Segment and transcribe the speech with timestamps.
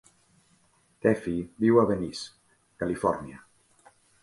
[1.07, 2.33] Teefy viu a Venice,
[2.85, 3.41] Califòrnia.